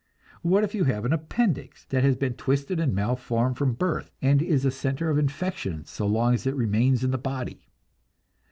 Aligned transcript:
What 0.41 0.63
if 0.63 0.73
you 0.73 0.85
have 0.85 1.05
an 1.05 1.13
appendix 1.13 1.85
that 1.89 2.03
has 2.03 2.15
been 2.15 2.33
twisted 2.33 2.79
and 2.79 2.95
malformed 2.95 3.55
from 3.59 3.73
birth, 3.73 4.09
and 4.19 4.41
is 4.41 4.65
a 4.65 4.71
center 4.71 5.11
of 5.11 5.19
infection 5.19 5.85
so 5.85 6.07
long 6.07 6.33
as 6.33 6.47
it 6.47 6.55
remains 6.55 7.03
in 7.03 7.11
the 7.11 7.19
body? 7.19 7.67